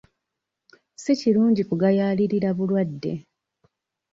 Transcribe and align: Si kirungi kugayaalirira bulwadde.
Si 1.01 1.11
kirungi 1.19 1.61
kugayaalirira 1.69 2.49
bulwadde. 2.57 3.13